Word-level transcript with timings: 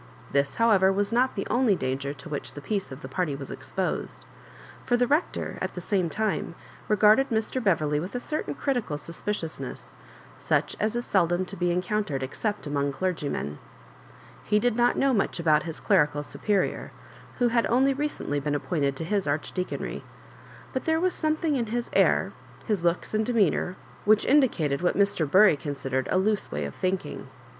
This^ 0.33 0.55
however, 0.55 0.91
was 0.91 1.11
not 1.11 1.35
the 1.35 1.45
only 1.47 1.75
danger 1.75 2.11
to 2.11 2.27
which 2.27 2.55
the 2.55 2.59
peace 2.61 2.91
of 2.91 3.03
the 3.03 3.07
party 3.07 3.35
was 3.35 3.51
exposed. 3.51 4.25
For 4.83 4.97
the 4.97 5.05
Rector, 5.05 5.59
at 5.61 5.75
the 5.75 5.79
same 5.79 6.09
time, 6.09 6.55
regarded 6.87 7.29
Mr. 7.29 7.63
Beverley 7.63 7.99
with 7.99 8.15
a 8.15 8.19
certain 8.19 8.55
critical 8.55 8.97
sus 8.97 9.21
piciousness, 9.21 9.91
such 10.39 10.75
as 10.79 10.95
is 10.95 11.05
seldom 11.05 11.45
to 11.45 11.55
be 11.55 11.67
enc6untered 11.67 12.23
except 12.23 12.65
among 12.65 12.91
dergymea 12.93 13.57
He 14.43 14.57
did 14.57 14.75
not 14.75 14.97
know 14.97 15.13
much 15.13 15.39
about 15.39 15.65
bis 15.65 15.79
clerical 15.79 16.23
superior, 16.25 16.91
who 17.37 17.49
had 17.49 17.67
only 17.67 17.93
recently 17.93 18.39
been 18.39 18.55
appointed 18.55 18.95
to 18.95 19.03
his 19.05 19.27
archdeaconry; 19.27 20.03
but 20.73 20.85
there 20.85 20.99
was 20.99 21.13
something 21.13 21.55
in 21.55 21.65
bis 21.65 21.91
air, 21.93 22.33
his 22.65 22.83
looks 22.83 23.13
and 23.13 23.23
demeanour, 23.23 23.75
which 24.05 24.25
indicated 24.25 24.81
what 24.81 24.97
Mr. 24.97 25.29
Bury 25.29 25.55
con 25.55 25.75
sidered 25.75 26.07
a 26.09 26.17
loose 26.17 26.51
way 26.51 26.65
of 26.65 26.73
thinking. 26.73 27.27